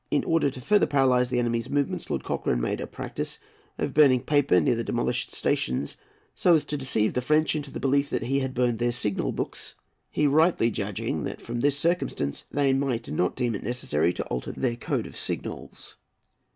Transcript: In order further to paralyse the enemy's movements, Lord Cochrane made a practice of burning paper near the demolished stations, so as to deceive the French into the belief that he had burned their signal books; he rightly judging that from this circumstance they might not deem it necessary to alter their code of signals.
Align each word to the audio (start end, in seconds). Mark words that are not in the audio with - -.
In 0.09 0.23
order 0.23 0.49
further 0.49 0.87
to 0.87 0.91
paralyse 0.91 1.29
the 1.29 1.37
enemy's 1.37 1.69
movements, 1.69 2.09
Lord 2.09 2.23
Cochrane 2.23 2.59
made 2.59 2.81
a 2.81 2.87
practice 2.87 3.37
of 3.77 3.93
burning 3.93 4.23
paper 4.23 4.59
near 4.59 4.73
the 4.73 4.83
demolished 4.83 5.31
stations, 5.31 5.95
so 6.33 6.55
as 6.55 6.65
to 6.65 6.75
deceive 6.77 7.13
the 7.13 7.21
French 7.21 7.55
into 7.55 7.69
the 7.69 7.79
belief 7.79 8.09
that 8.09 8.23
he 8.23 8.39
had 8.39 8.55
burned 8.55 8.79
their 8.79 8.91
signal 8.91 9.31
books; 9.31 9.75
he 10.09 10.25
rightly 10.25 10.71
judging 10.71 11.23
that 11.25 11.39
from 11.39 11.59
this 11.59 11.77
circumstance 11.77 12.45
they 12.49 12.73
might 12.73 13.11
not 13.11 13.35
deem 13.35 13.53
it 13.53 13.61
necessary 13.63 14.11
to 14.13 14.25
alter 14.25 14.51
their 14.51 14.75
code 14.75 15.05
of 15.05 15.15
signals. 15.15 15.97